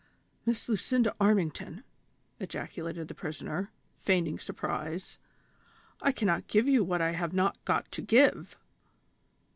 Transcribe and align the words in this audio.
"Miss 0.47 0.67
Lucinda 0.67 1.15
Armington!" 1.21 1.83
ejaculated 2.39 3.07
the 3.07 3.13
prisoner, 3.13 3.69
feigning 3.99 4.39
surprise." 4.39 5.19
I 6.01 6.11
cannot 6.11 6.47
give 6.47 6.67
you 6.67 6.83
what 6.83 7.01
I 7.03 7.11
have 7.11 7.33
not 7.33 7.63
got 7.65 7.91
to 7.91 8.01
give." 8.01 8.57